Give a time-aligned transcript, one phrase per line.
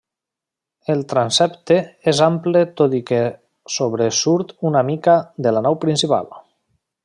[0.93, 1.77] El transsepte
[2.13, 3.21] és ample tot i que
[3.77, 6.33] sobresurt una mica de la nau principal.